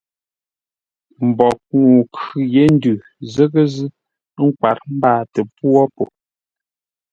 Mbwoghʼ 1.27 1.65
ŋuu 1.85 2.01
khʉ 2.15 2.29
yé 2.53 2.63
ndʉ 2.75 2.91
zə́ghʼə́-zʉ́, 3.33 3.87
ə́ 4.39 4.43
nkwát 4.47 4.79
mbáatə 4.95 5.39
pwô 5.55 5.81
po. 5.95 6.03